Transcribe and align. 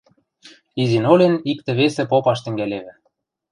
Изин-олен 0.81 1.33
иктӹ-весӹ 1.51 2.03
попаш 2.11 2.39
тӹнгӓлевӹ. 2.43 2.93